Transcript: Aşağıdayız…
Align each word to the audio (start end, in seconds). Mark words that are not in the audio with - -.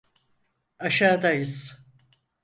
Aşağıdayız… 0.79 1.85